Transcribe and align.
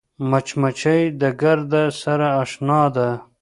مچمچۍ 0.29 1.01
له 1.19 1.29
ګرده 1.41 1.83
سره 2.01 2.27
اشنا 2.41 2.81
ده 2.95 3.09